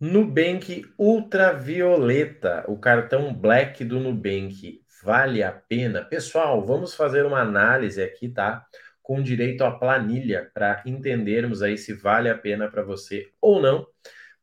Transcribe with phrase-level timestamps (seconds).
[0.00, 6.04] Nubank Ultravioleta, o cartão Black do Nubank, vale a pena?
[6.04, 8.64] Pessoal, vamos fazer uma análise aqui, tá?
[9.02, 13.88] Com direito à planilha, para entendermos aí se vale a pena para você ou não.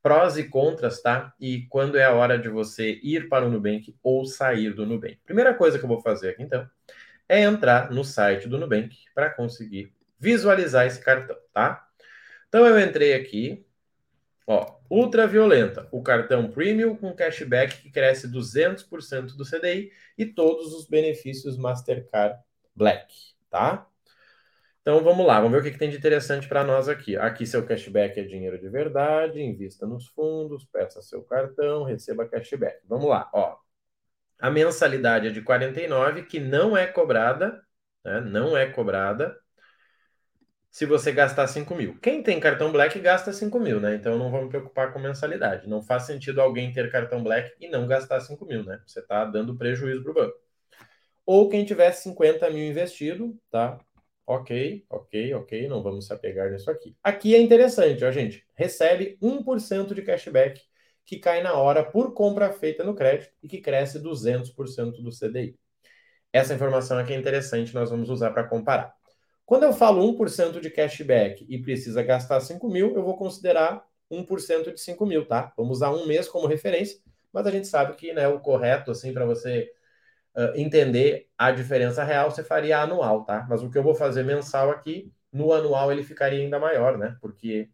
[0.03, 1.33] Prós e contras, tá?
[1.39, 5.21] E quando é a hora de você ir para o Nubank ou sair do Nubank.
[5.23, 6.69] Primeira coisa que eu vou fazer aqui, então,
[7.29, 11.87] é entrar no site do Nubank para conseguir visualizar esse cartão, tá?
[12.49, 13.65] Então eu entrei aqui,
[14.47, 20.87] Ó, ultraviolenta, o cartão premium com cashback que cresce 200% do CDI e todos os
[20.87, 22.39] benefícios Mastercard
[22.75, 23.11] Black,
[23.49, 23.87] tá?
[24.81, 27.17] Então vamos lá, vamos ver o que, que tem de interessante para nós aqui.
[27.17, 32.81] Aqui seu cashback é dinheiro de verdade, invista nos fundos, peça seu cartão, receba cashback.
[32.87, 33.57] Vamos lá, ó.
[34.39, 37.59] A mensalidade é de 49, que não é cobrada,
[38.03, 38.21] né?
[38.21, 39.35] Não é cobrada
[40.75, 41.97] se você gastar 5 mil.
[42.01, 43.95] Quem tem cartão Black gasta 5 mil, né?
[43.95, 45.69] Então não vamos preocupar com mensalidade.
[45.69, 48.81] Não faz sentido alguém ter cartão Black e não gastar 5 mil, né?
[48.85, 50.37] Você está dando prejuízo para o banco.
[51.25, 53.79] Ou quem tiver 50 mil investido, tá?
[54.27, 56.93] Ok, ok, ok, não vamos se apegar nisso aqui.
[57.01, 58.45] Aqui é interessante, ó, gente.
[58.53, 60.61] Recebe 1% de cashback
[61.05, 65.57] que cai na hora por compra feita no crédito e que cresce 200% do CDI.
[66.33, 68.93] Essa informação aqui é interessante, nós vamos usar para comparar.
[69.45, 74.73] Quando eu falo 1% de cashback e precisa gastar 5 mil, eu vou considerar 1%
[74.73, 75.53] de 5 mil, tá?
[75.55, 76.99] Vamos usar um mês como referência,
[77.31, 79.71] mas a gente sabe que né, o correto, assim, para você
[80.35, 83.45] uh, entender a diferença real, você faria anual, tá?
[83.49, 87.17] Mas o que eu vou fazer mensal aqui, no anual ele ficaria ainda maior, né?
[87.21, 87.69] Porque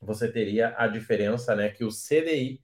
[0.00, 1.70] você teria a diferença, né?
[1.70, 2.60] Que o CDI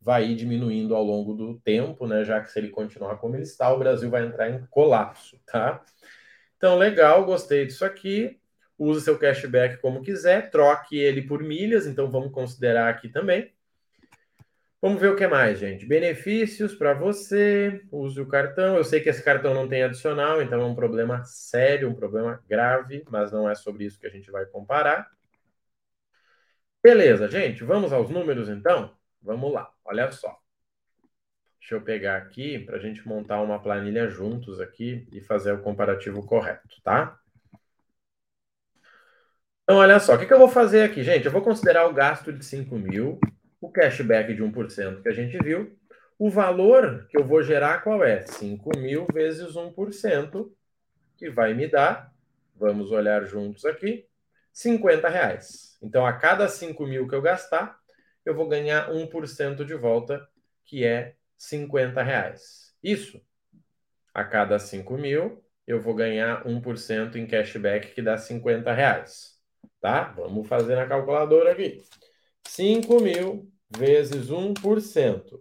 [0.00, 2.24] vai diminuindo ao longo do tempo, né?
[2.24, 5.82] Já que se ele continuar como ele está, o Brasil vai entrar em colapso, tá?
[6.58, 8.38] Então, legal, gostei disso aqui.
[8.76, 13.52] Use seu cashback como quiser, troque ele por milhas, então vamos considerar aqui também.
[14.80, 15.86] Vamos ver o que mais, gente.
[15.86, 18.76] Benefícios para você, use o cartão.
[18.76, 22.42] Eu sei que esse cartão não tem adicional, então é um problema sério, um problema
[22.48, 25.10] grave, mas não é sobre isso que a gente vai comparar.
[26.82, 28.96] Beleza, gente, vamos aos números então?
[29.20, 30.38] Vamos lá, olha só.
[31.60, 35.60] Deixa eu pegar aqui para a gente montar uma planilha juntos aqui e fazer o
[35.60, 37.18] comparativo correto, tá?
[39.68, 41.26] Então, olha só, o que, que eu vou fazer aqui, gente?
[41.26, 43.20] Eu vou considerar o gasto de 5 mil,
[43.60, 45.76] o cashback de 1% que a gente viu.
[46.18, 48.22] O valor que eu vou gerar qual é?
[48.22, 50.50] 5 mil vezes 1%,
[51.18, 52.14] que vai me dar,
[52.56, 54.06] vamos olhar juntos aqui,
[54.54, 55.76] 50 reais.
[55.82, 57.78] Então, a cada 5 mil que eu gastar,
[58.24, 60.26] eu vou ganhar 1% de volta,
[60.64, 62.74] que é 50 reais.
[62.82, 63.22] Isso,
[64.12, 69.38] a cada 5 mil, eu vou ganhar 1% em cashback, que dá 50 reais.
[69.80, 70.12] Tá?
[70.12, 71.82] Vamos fazer na calculadora aqui.
[72.46, 75.38] 5 mil vezes 1%,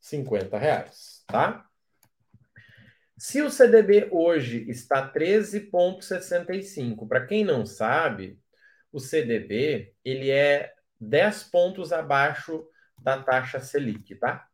[0.00, 1.66] 50 reais, tá?
[3.16, 8.38] Se o CDB hoje está 13,65, para quem não sabe,
[8.92, 12.66] o CDB ele é 10 pontos abaixo
[13.00, 14.46] da taxa Selic, tá?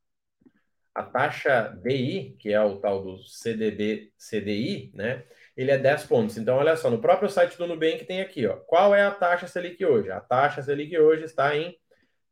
[0.94, 5.24] A taxa DI, que é o tal do CDB CDI, né?
[5.56, 6.36] Ele é 10 pontos.
[6.36, 8.56] Então, olha só, no próprio site do Nubank tem aqui, ó.
[8.56, 10.10] Qual é a taxa Selic hoje?
[10.10, 11.76] A taxa Selic hoje está em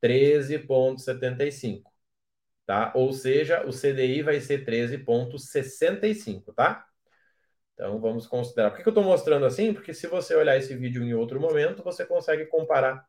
[0.01, 1.83] 13,75,
[2.67, 2.93] tá?
[2.95, 6.87] Ou seja, o CDI vai ser 13,65, tá?
[7.75, 8.71] Então, vamos considerar.
[8.71, 9.73] Por que, que eu estou mostrando assim?
[9.73, 13.07] Porque se você olhar esse vídeo em outro momento, você consegue comparar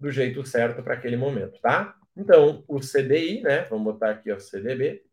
[0.00, 1.94] do jeito certo para aquele momento, tá?
[2.16, 3.62] Então, o CDI, né?
[3.64, 5.04] Vamos botar aqui o CDB.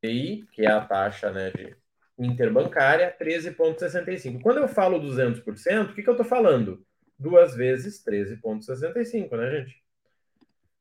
[0.00, 1.76] CDI, que é a taxa né, de
[2.18, 4.40] interbancária, 13,65.
[4.42, 6.86] Quando eu falo 200%, o que, que eu estou falando?
[7.18, 9.82] Duas vezes 13,65, né, gente?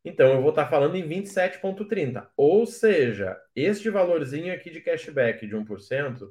[0.06, 2.30] Então, eu vou estar tá falando em 27,30.
[2.38, 6.30] Ou seja, este valorzinho aqui de cashback de 1%,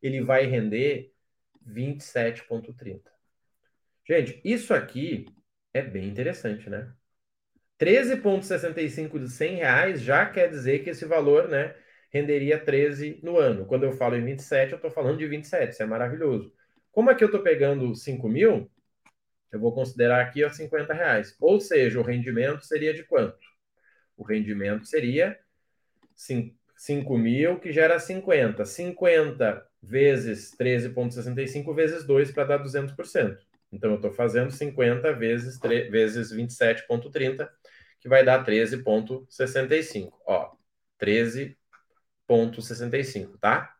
[0.00, 1.12] ele vai render
[1.66, 3.02] 27,30.
[4.06, 5.26] Gente, isso aqui
[5.72, 6.92] é bem interessante, né?
[7.82, 11.74] 13,65 de 100 reais já quer dizer que esse valor, né,
[12.12, 13.66] renderia 13 no ano.
[13.66, 16.54] Quando eu falo em 27, eu estou falando de 27, isso é maravilhoso.
[16.92, 18.70] Como aqui eu estou pegando 5 mil,
[19.50, 21.34] eu vou considerar aqui os 50 reais.
[21.40, 23.36] Ou seja, o rendimento seria de quanto?
[24.16, 25.36] O rendimento seria
[26.14, 28.64] 5 mil, que gera 50.
[28.64, 33.38] 50 vezes 13,65 vezes 2 para dar 200%.
[33.72, 37.48] Então, eu estou fazendo 50 vezes, 3, vezes 27,30
[38.02, 40.12] que vai dar 13,65.
[40.26, 40.56] Ó,
[41.00, 43.72] 13,65, tá?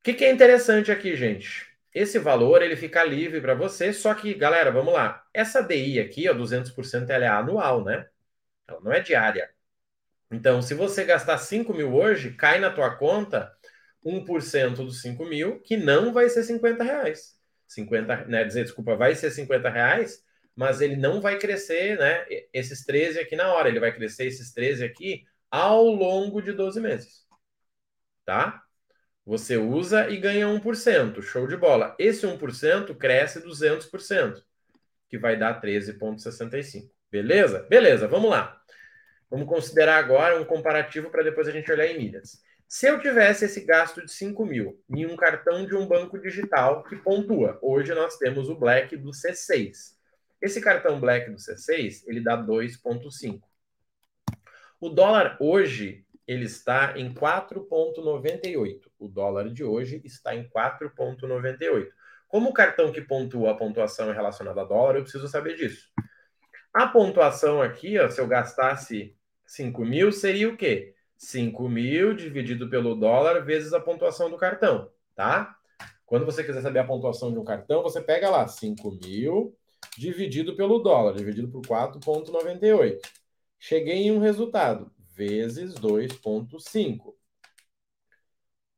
[0.00, 1.66] O que, que é interessante aqui, gente?
[1.92, 5.24] Esse valor ele fica livre para você, só que, galera, vamos lá.
[5.34, 8.06] Essa DI aqui, ó, 200%, ela é anual, né?
[8.68, 9.50] Ela não é diária.
[10.30, 13.52] Então, se você gastar 5 mil hoje, cai na tua conta
[14.04, 17.36] 1% dos 5 mil, que não vai ser 50 reais.
[17.66, 20.22] 50, né, dizer, desculpa, vai ser 50 reais,
[20.58, 24.52] mas ele não vai crescer, né, esses 13 aqui na hora, ele vai crescer esses
[24.52, 27.24] 13 aqui ao longo de 12 meses.
[28.24, 28.60] Tá?
[29.24, 31.94] Você usa e ganha 1%, show de bola.
[31.96, 34.42] Esse 1% cresce 200%,
[35.08, 36.90] que vai dar 13,65.
[37.08, 37.64] Beleza?
[37.70, 38.60] Beleza, vamos lá.
[39.30, 42.42] Vamos considerar agora um comparativo para depois a gente olhar em milhas.
[42.66, 46.82] Se eu tivesse esse gasto de 5 mil em um cartão de um banco digital
[46.82, 49.97] que pontua, hoje nós temos o Black do C6.
[50.40, 53.40] Esse cartão Black do C6, ele dá 2,5.
[54.80, 58.82] O dólar hoje, ele está em 4,98.
[58.98, 61.88] O dólar de hoje está em 4,98.
[62.28, 65.90] Como o cartão que pontua a pontuação é relacionada a dólar, eu preciso saber disso.
[66.72, 70.94] A pontuação aqui, ó, se eu gastasse 5 mil, seria o quê?
[71.16, 75.56] 5 mil dividido pelo dólar vezes a pontuação do cartão, tá?
[76.06, 79.56] Quando você quiser saber a pontuação de um cartão, você pega lá 5 mil
[79.96, 83.00] dividido pelo dólar, dividido por 4,98.
[83.58, 87.14] Cheguei em um resultado, vezes 2,5.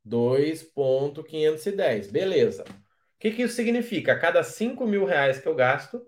[0.04, 2.10] 2,510.
[2.10, 2.64] Beleza.
[2.64, 4.12] O que, que isso significa?
[4.12, 6.04] A cada 5 mil reais que eu gasto,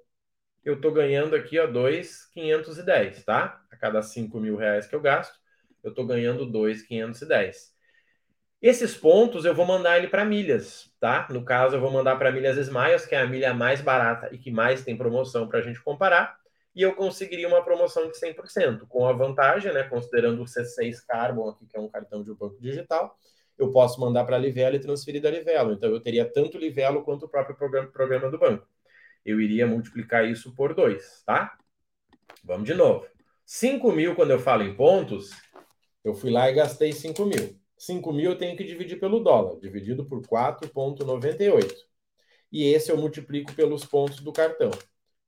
[0.64, 3.62] eu estou ganhando aqui, ó, 2,510, tá?
[3.70, 5.38] A cada 5 mil reais que eu gasto,
[5.82, 7.71] eu estou ganhando 2,510.
[8.62, 11.26] Esses pontos eu vou mandar ele para milhas, tá?
[11.30, 14.38] No caso, eu vou mandar para milhas Smiles, que é a milha mais barata e
[14.38, 16.38] que mais tem promoção para a gente comparar,
[16.72, 21.48] e eu conseguiria uma promoção de 100%, com a vantagem, né, considerando o C6 Carbon
[21.48, 23.18] aqui, que é um cartão de um banco digital,
[23.58, 25.72] eu posso mandar para a Livelo e transferir da Livelo.
[25.72, 28.66] Então, eu teria tanto Livelo quanto o próprio programa, programa do banco.
[29.24, 31.52] Eu iria multiplicar isso por 2, tá?
[32.44, 33.06] Vamos de novo.
[33.44, 35.30] 5 mil, quando eu falo em pontos,
[36.04, 37.61] eu fui lá e gastei 5 mil.
[37.82, 41.74] 5 mil eu tenho que dividir pelo dólar, dividido por 4,98.
[42.52, 44.70] E esse eu multiplico pelos pontos do cartão,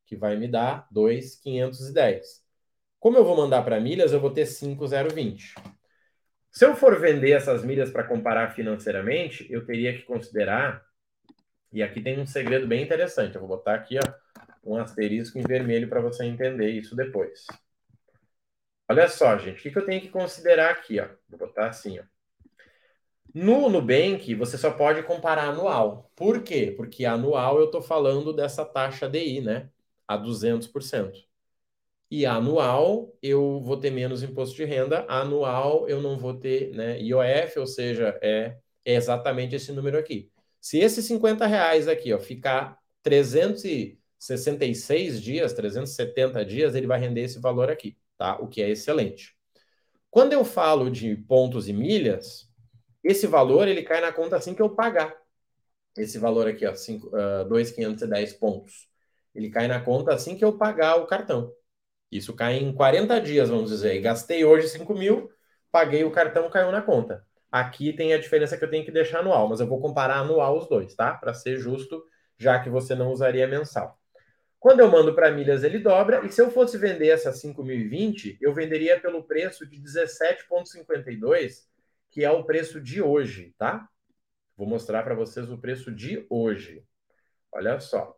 [0.07, 2.45] que vai me dar 2,510.
[3.01, 5.53] Como eu vou mandar para milhas, eu vou ter 5,020.
[6.53, 10.81] Se eu for vender essas milhas para comparar financeiramente, eu teria que considerar,
[11.73, 14.15] e aqui tem um segredo bem interessante, eu vou botar aqui ó,
[14.63, 17.49] um asterisco em vermelho para você entender isso depois.
[18.89, 21.01] Olha só, gente, o que, que eu tenho que considerar aqui?
[21.01, 21.09] Ó?
[21.29, 21.99] Vou botar assim.
[21.99, 22.14] Ó.
[23.35, 26.11] No Nubank, você só pode comparar anual.
[26.17, 26.73] Por quê?
[26.77, 29.71] Porque anual eu estou falando dessa taxa DI, né?
[30.07, 31.25] A 200%.
[32.11, 37.01] E anual eu vou ter menos imposto de renda, anual eu não vou ter né,
[37.01, 40.31] IOF, ou seja, é, exatamente esse número aqui.
[40.61, 47.41] Se esses 50 reais aqui ó, ficar 366 dias, 370 dias, ele vai render esse
[47.41, 48.37] valor aqui tá?
[48.41, 49.35] O que é excelente.
[50.11, 52.49] Quando eu falo de pontos e milhas,
[53.05, 55.15] esse valor ele cai na conta assim que eu pagar.
[55.97, 58.89] Esse valor aqui, ó, uh, 2,510 pontos.
[59.35, 61.53] Ele cai na conta assim que eu pagar o cartão.
[62.11, 63.95] Isso cai em 40 dias, vamos dizer.
[63.95, 65.31] E gastei hoje 5 mil,
[65.71, 67.25] paguei o cartão, caiu na conta.
[67.51, 70.59] Aqui tem a diferença que eu tenho que deixar anual, mas eu vou comparar anual
[70.59, 71.15] os dois, tá?
[71.15, 72.03] Para ser justo,
[72.39, 73.99] já que você não usaria mensal.
[74.59, 76.25] Quando eu mando para milhas, ele dobra.
[76.25, 81.67] E se eu fosse vender essa 5.020, eu venderia pelo preço de 17,52,
[82.15, 83.89] que é o preço de hoje, tá?
[84.57, 86.87] Vou mostrar para vocês o preço de hoje.
[87.51, 88.17] Olha só.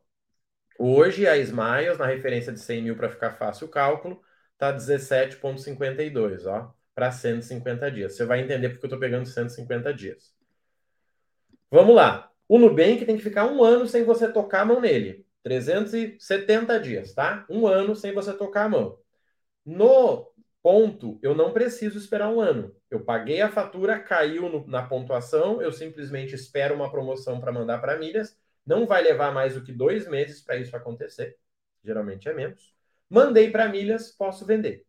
[0.79, 4.21] Hoje, a Smiles, na referência de 100 mil, para ficar fácil o cálculo,
[4.53, 8.15] está 17,52, ó, para 150 dias.
[8.15, 10.35] Você vai entender porque eu estou pegando 150 dias.
[11.71, 12.31] Vamos lá.
[12.47, 15.27] O Nubank tem que ficar um ano sem você tocar a mão nele.
[15.43, 17.47] 370 dias, tá?
[17.49, 18.99] Um ano sem você tocar a mão.
[19.65, 20.31] No
[20.67, 22.75] ponto, eu não preciso esperar um ano.
[22.91, 27.79] Eu paguei a fatura, caiu no, na pontuação, eu simplesmente espero uma promoção para mandar
[27.79, 28.37] para milhas.
[28.67, 31.39] Não vai levar mais do que dois meses para isso acontecer.
[31.85, 32.75] Geralmente é menos.
[33.09, 34.85] Mandei para milhas, posso vender.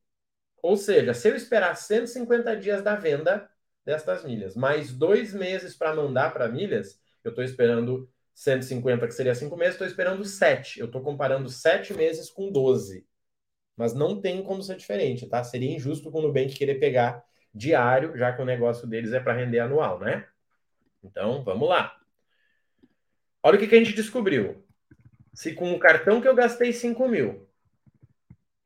[0.63, 3.48] Ou seja, se eu esperar 150 dias da venda
[3.86, 9.36] destas milhas, mais dois meses para mandar para milhas, eu estou esperando 150, que seria
[9.36, 10.79] 5 meses, estou esperando 7.
[10.79, 13.05] Eu estou comparando 7 meses com 12.
[13.77, 15.43] Mas não tem como ser diferente, tá?
[15.43, 19.34] Seria injusto com o Nubank querer pegar diário, já que o negócio deles é para
[19.34, 20.27] render anual, né?
[21.03, 21.96] Então, vamos lá.
[23.43, 24.65] Olha o que, que a gente descobriu.
[25.34, 27.48] Se com o cartão que eu gastei 5 mil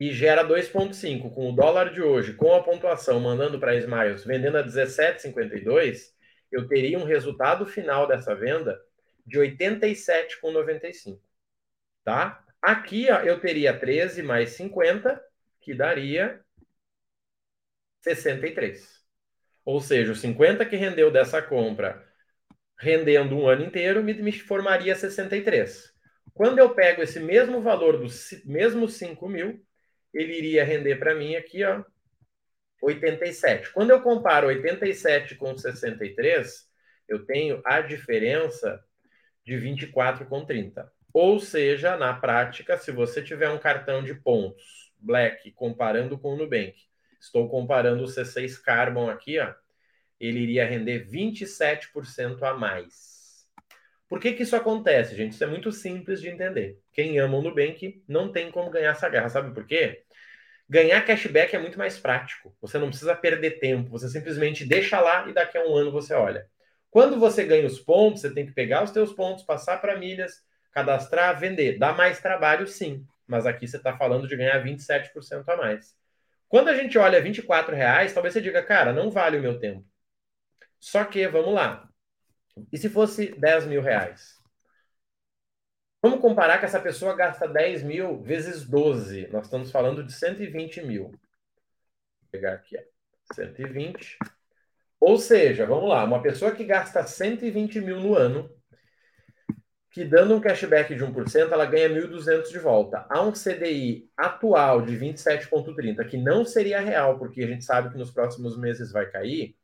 [0.00, 4.56] e gera 2,5 com o dólar de hoje, com a pontuação, mandando para Smiles, vendendo
[4.56, 6.12] a 17,52,
[6.50, 8.80] eu teria um resultado final dessa venda
[9.26, 11.20] de 87,95.
[12.02, 12.44] Tá?
[12.62, 15.20] Aqui eu teria 13 mais 50,
[15.60, 16.40] que daria
[18.02, 19.02] 63.
[19.64, 22.06] Ou seja, os 50 que rendeu dessa compra,
[22.78, 25.92] rendendo um ano inteiro, me, me formaria 63.
[26.34, 29.64] Quando eu pego esse mesmo valor dos mesmos 5 mil,
[30.14, 31.84] ele iria render para mim aqui, ó,
[32.82, 33.72] 87.
[33.72, 36.68] Quando eu comparo 87 com 63,
[37.08, 38.82] eu tenho a diferença
[39.44, 40.91] de 24 com 30.
[41.12, 46.36] Ou seja, na prática, se você tiver um cartão de pontos Black comparando com o
[46.36, 46.74] Nubank,
[47.20, 49.52] estou comparando o C6 Carbon aqui, ó,
[50.18, 53.12] ele iria render 27% a mais.
[54.08, 55.32] Por que, que isso acontece, gente?
[55.32, 56.78] Isso é muito simples de entender.
[56.92, 59.28] Quem ama o Nubank não tem como ganhar essa guerra.
[59.28, 60.02] Sabe por quê?
[60.68, 62.54] Ganhar cashback é muito mais prático.
[62.60, 63.90] Você não precisa perder tempo.
[63.90, 66.46] Você simplesmente deixa lá e daqui a um ano você olha.
[66.90, 70.44] Quando você ganha os pontos, você tem que pegar os teus pontos, passar para milhas,
[70.72, 71.78] cadastrar, vender.
[71.78, 73.06] Dá mais trabalho, sim.
[73.26, 75.96] Mas aqui você está falando de ganhar 27% a mais.
[76.48, 79.86] Quando a gente olha 24 reais, talvez você diga, cara, não vale o meu tempo.
[80.80, 81.88] Só que, vamos lá.
[82.72, 84.42] E se fosse 10 mil reais?
[86.02, 89.28] Vamos comparar que essa pessoa gasta 10 mil vezes 12.
[89.28, 91.04] Nós estamos falando de 120 mil.
[91.04, 91.20] Vou
[92.30, 92.82] pegar aqui, ó.
[93.34, 94.18] 120.
[95.00, 98.50] Ou seja, vamos lá, uma pessoa que gasta 120 mil no ano,
[99.92, 103.04] que dando um cashback de 1%, ela ganha 1.200 de volta.
[103.10, 107.98] Há um CDI atual de 27,30, que não seria real, porque a gente sabe que
[107.98, 109.54] nos próximos meses vai cair,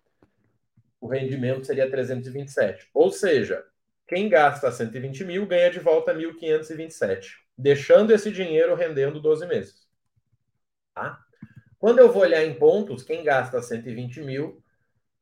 [1.00, 2.90] o rendimento seria 327.
[2.92, 3.64] Ou seja,
[4.06, 9.88] quem gasta 120 mil ganha de volta 1.527, deixando esse dinheiro rendendo 12 meses.
[10.94, 11.18] Tá?
[11.78, 14.62] Quando eu vou olhar em pontos, quem gasta 120 mil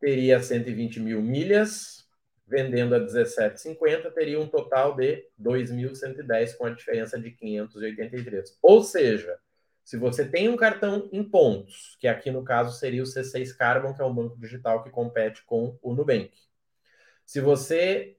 [0.00, 2.05] teria 120 mil milhas,
[2.47, 8.59] vendendo a 17,50, teria um total de 2.110, com a diferença de 583.
[8.62, 9.38] Ou seja,
[9.85, 13.95] se você tem um cartão em pontos, que aqui no caso seria o C6 Carbon,
[13.95, 16.31] que é um banco digital que compete com o Nubank.
[17.25, 18.17] Se você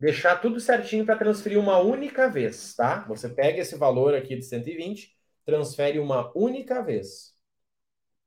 [0.00, 3.04] deixar tudo certinho para transferir uma única vez, tá?
[3.08, 5.14] Você pega esse valor aqui de 120,
[5.44, 7.34] transfere uma única vez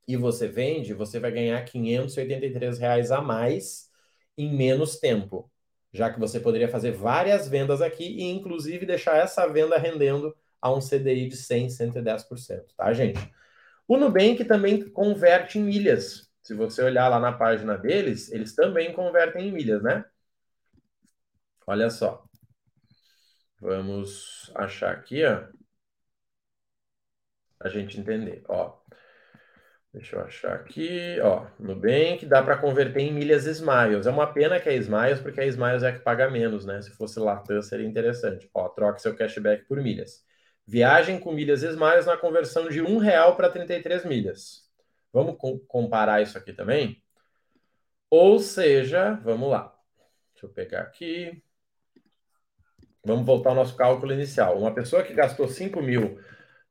[0.06, 3.90] e você vende, você vai ganhar 583 reais a mais
[4.36, 5.50] em menos tempo,
[5.92, 10.72] já que você poderia fazer várias vendas aqui e inclusive deixar essa venda rendendo a
[10.72, 13.20] um CDI de 100, 110%, tá, gente?
[13.86, 16.30] O Nubank também converte em milhas.
[16.42, 20.04] Se você olhar lá na página deles, eles também convertem em milhas, né?
[21.66, 22.24] Olha só.
[23.60, 25.46] Vamos achar aqui, ó.
[27.60, 28.78] A gente entender, ó.
[29.94, 34.08] Deixa eu achar aqui, ó, Nubank dá para converter em milhas Smiles.
[34.08, 36.82] É uma pena que é Smiles, porque a Smiles é que paga menos, né?
[36.82, 38.50] Se fosse Latam seria interessante.
[38.52, 40.24] Ó, troque seu cashback por milhas.
[40.66, 44.68] Viagem com milhas Smiles na conversão de um real para 33 milhas.
[45.12, 47.00] Vamos com comparar isso aqui também?
[48.10, 49.72] Ou seja, vamos lá.
[50.32, 51.40] Deixa eu pegar aqui.
[53.04, 54.58] Vamos voltar ao nosso cálculo inicial.
[54.58, 56.18] Uma pessoa que gastou 5 mil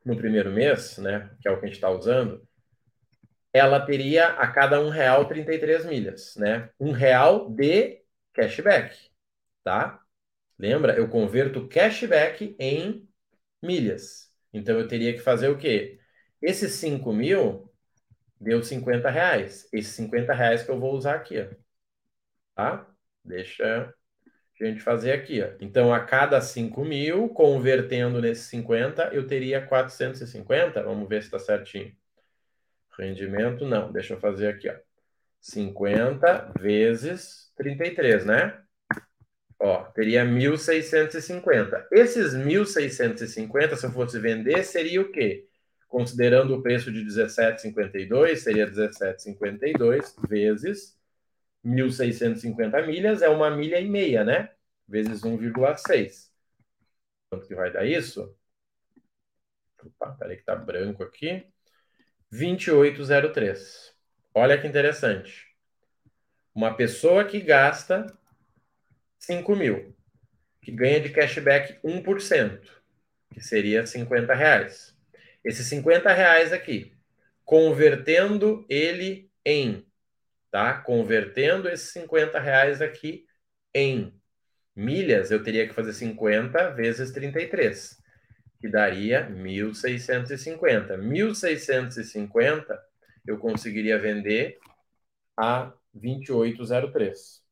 [0.03, 2.45] no primeiro mês, né, que é o que a gente está usando,
[3.53, 6.69] ela teria a cada um real 33 milhas, né?
[6.79, 8.01] Um real de
[8.33, 8.97] cashback,
[9.63, 10.01] tá?
[10.57, 10.95] Lembra?
[10.95, 13.07] Eu converto cashback em
[13.61, 14.31] milhas.
[14.53, 15.99] Então eu teria que fazer o quê?
[16.41, 17.71] Esses 5 mil
[18.39, 19.67] deu 50 reais.
[19.73, 21.47] Esses 50 reais que eu vou usar aqui, ó.
[22.55, 22.87] Tá?
[23.23, 23.93] Deixa
[24.61, 25.49] a gente fazer aqui, ó.
[25.59, 30.83] Então, a cada 5 mil, convertendo nesses 50, eu teria 450.
[30.83, 31.95] Vamos ver se está certinho.
[32.97, 33.91] Rendimento, não.
[33.91, 34.75] Deixa eu fazer aqui, ó.
[35.41, 38.61] 50 vezes 33, né?
[39.59, 41.87] Ó, teria 1.650.
[41.91, 45.47] Esses 1.650, se eu fosse vender, seria o quê?
[45.87, 50.97] Considerando o preço de 17,52, seria 17,52 vezes
[51.63, 54.49] 1.650 milhas, é uma milha e meia, né?
[54.87, 56.31] Vezes 1,6.
[57.29, 58.35] Quanto que vai dar isso?
[59.81, 61.45] Opa, peraí que tá branco aqui.
[62.33, 63.93] 2803.
[64.33, 65.45] Olha que interessante.
[66.55, 68.07] Uma pessoa que gasta
[69.19, 69.95] 5 mil,
[70.59, 72.59] que ganha de cashback 1%,
[73.31, 74.97] que seria 50 reais.
[75.45, 76.91] Esses 50 reais aqui,
[77.45, 79.85] convertendo ele em,
[80.49, 80.73] tá?
[80.73, 83.27] Convertendo esses 50 reais aqui
[83.75, 84.11] em
[84.75, 88.01] milhas, eu teria que fazer 50 vezes 33,
[88.63, 90.97] que daria 1.650.
[90.97, 92.79] 1.650
[93.27, 94.57] eu conseguiria vender
[95.35, 97.43] a 2803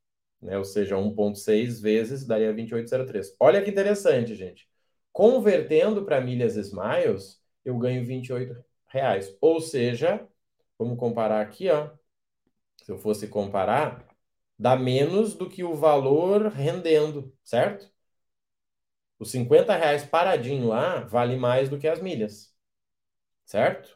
[0.42, 0.58] né?
[0.58, 3.36] Ou seja, 1.6 vezes daria 28,03.
[3.40, 4.68] Olha que interessante, gente.
[5.12, 9.36] Convertendo para milhas Smiles, eu ganho 28 reais.
[9.42, 10.26] Ou seja,
[10.80, 11.92] vamos comparar aqui, ó.
[12.84, 14.08] Se eu fosse comparar,
[14.58, 17.91] dá menos do que o valor rendendo, certo?
[19.22, 22.52] Os 50 reais paradinho lá vale mais do que as milhas,
[23.46, 23.96] certo?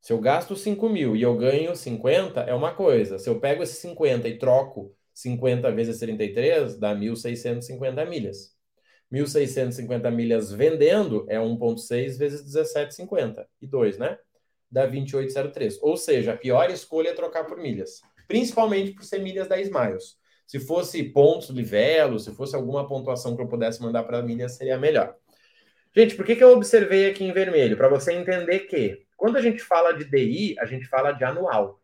[0.00, 3.18] Se eu gasto 5 mil e eu ganho 50, é uma coisa.
[3.18, 8.56] Se eu pego esses 50 e troco 50 vezes 33, dá 1.650 milhas.
[9.12, 13.46] 1.650 milhas vendendo é 1,6 vezes 17,50.
[13.60, 14.18] E 2, né?
[14.70, 15.76] Dá 28,03.
[15.82, 18.00] Ou seja, a pior escolha é trocar por milhas.
[18.26, 20.16] Principalmente por ser milhas da Smiles.
[20.46, 24.78] Se fosse pontos livelo, se fosse alguma pontuação que eu pudesse mandar para milhas, seria
[24.78, 25.16] melhor.
[25.94, 27.76] Gente, por que, que eu observei aqui em vermelho?
[27.76, 31.80] Para você entender que quando a gente fala de DI, a gente fala de anual.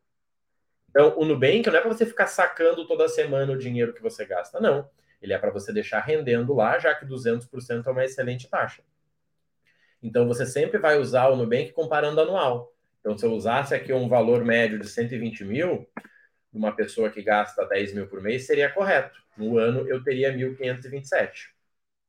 [0.90, 4.26] Então, o Nubank não é para você ficar sacando toda semana o dinheiro que você
[4.26, 4.88] gasta, não.
[5.20, 8.82] Ele é para você deixar rendendo lá, já que 200% é uma excelente taxa.
[10.02, 12.74] Então, você sempre vai usar o Nubank comparando anual.
[13.00, 15.88] Então, se eu usasse aqui um valor médio de 120 mil,
[16.52, 19.18] uma pessoa que gasta 10 mil por mês, seria correto.
[19.36, 21.48] No ano, eu teria 1.527,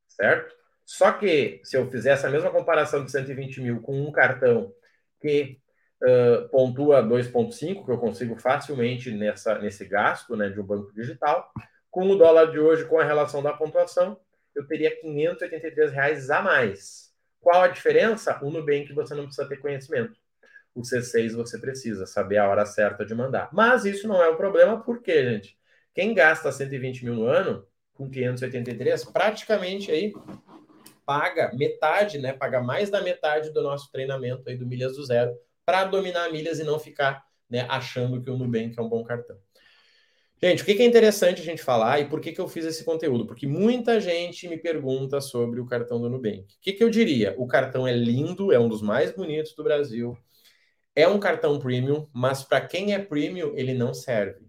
[0.07, 0.53] certo?
[0.85, 4.73] Só que, se eu fizesse a mesma comparação de 120 mil com um cartão
[5.21, 5.57] que
[6.03, 11.51] uh, pontua 2,5, que eu consigo facilmente nessa, nesse gasto né, de um banco digital.
[11.89, 14.19] Com o dólar de hoje, com a relação da pontuação,
[14.55, 17.13] eu teria 583 reais a mais.
[17.39, 18.39] Qual a diferença?
[18.43, 20.15] O Nubank você não precisa ter conhecimento.
[20.75, 23.49] O C6 você precisa saber a hora certa de mandar.
[23.53, 25.57] Mas isso não é o problema, porque, gente?
[25.93, 30.13] Quem gasta 120 mil no ano, com 583, praticamente aí
[31.05, 32.33] paga metade, né?
[32.33, 36.59] Paga mais da metade do nosso treinamento aí do Milhas do Zero para dominar milhas
[36.59, 39.37] e não ficar né, achando que o Nubank é um bom cartão.
[40.41, 42.83] Gente, o que é interessante a gente falar e por que, que eu fiz esse
[42.83, 43.25] conteúdo?
[43.25, 46.41] Porque muita gente me pergunta sobre o cartão do Nubank.
[46.41, 47.33] O que, que eu diria?
[47.37, 50.17] O cartão é lindo, é um dos mais bonitos do Brasil,
[50.95, 54.45] é um cartão premium, mas para quem é premium, ele não serve.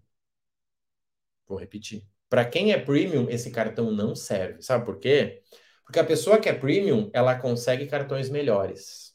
[1.46, 2.06] Vou repetir.
[2.28, 4.62] Para quem é premium, esse cartão não serve.
[4.62, 5.42] Sabe por quê?
[5.84, 9.14] Porque a pessoa que é premium, ela consegue cartões melhores.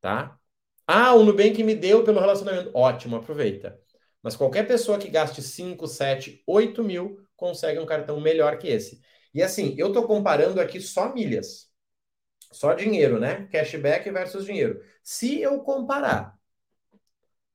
[0.00, 0.38] Tá?
[0.86, 2.70] Ah, o Nubank me deu pelo relacionamento.
[2.74, 3.78] Ótimo, aproveita.
[4.22, 9.00] Mas qualquer pessoa que gaste 5, 7, 8 mil consegue um cartão melhor que esse.
[9.32, 11.69] E assim, eu estou comparando aqui só milhas.
[12.52, 13.46] Só dinheiro, né?
[13.48, 14.82] Cashback versus dinheiro.
[15.02, 16.38] Se eu comparar,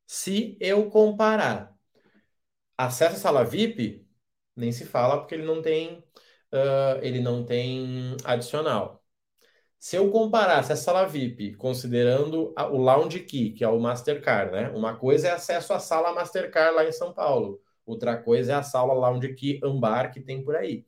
[0.08, 1.76] se eu comparar
[2.78, 4.08] acesso à sala VIP,
[4.56, 6.04] nem se fala porque ele não tem
[6.54, 9.04] uh, ele não tem adicional.
[9.80, 14.52] Se eu comparasse a sala VIP, considerando a, o Lounge Key, que é o Mastercard,
[14.52, 14.70] né?
[14.72, 18.64] Uma coisa é acesso à sala Mastercard lá em São Paulo, outra coisa é a
[18.64, 20.86] sala Lounge Key Ambar que tem por aí.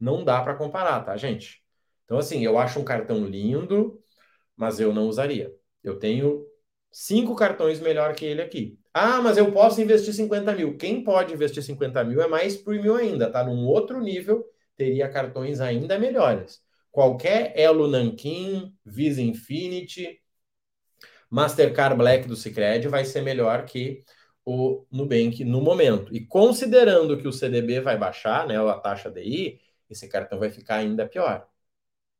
[0.00, 1.59] Não dá para comparar, tá, gente?
[2.10, 4.02] Então, assim, eu acho um cartão lindo,
[4.56, 5.54] mas eu não usaria.
[5.84, 6.44] Eu tenho
[6.90, 8.76] cinco cartões melhor que ele aqui.
[8.92, 10.76] Ah, mas eu posso investir 50 mil.
[10.76, 13.44] Quem pode investir 50 mil é mais premium ainda, tá?
[13.44, 14.44] Num outro nível
[14.76, 16.60] teria cartões ainda melhores.
[16.90, 20.20] Qualquer Elo Nankin, Visa Infinity,
[21.30, 24.02] Mastercard Black do Sicredi vai ser melhor que
[24.44, 26.12] o Nubank no momento.
[26.12, 30.78] E considerando que o CDB vai baixar, né, a taxa DI, esse cartão vai ficar
[30.78, 31.48] ainda pior.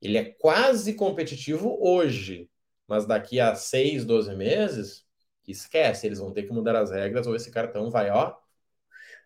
[0.00, 2.48] Ele é quase competitivo hoje,
[2.86, 5.04] mas daqui a 6, 12 meses,
[5.46, 8.34] esquece, eles vão ter que mudar as regras ou esse cartão vai, ó,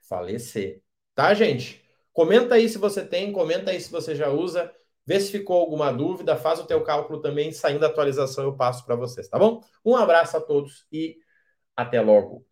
[0.09, 0.83] falecer.
[1.15, 1.83] Tá, gente?
[2.13, 4.73] Comenta aí se você tem, comenta aí se você já usa,
[5.07, 8.85] vê se ficou alguma dúvida, faz o teu cálculo também, saindo da atualização eu passo
[8.85, 9.61] para vocês, tá bom?
[9.85, 11.17] Um abraço a todos e
[11.77, 12.47] até logo.